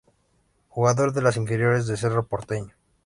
Jugador 0.69 1.13
de 1.13 1.21
las 1.21 1.37
inferiores 1.37 1.85
de 1.85 1.95
Cerro 1.95 2.25
Porteño. 2.25 2.73